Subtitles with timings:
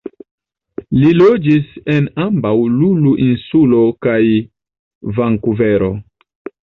[1.01, 4.17] Li loĝis en ambaŭ Lulu-insulo kaj
[5.19, 5.91] Vankuvero.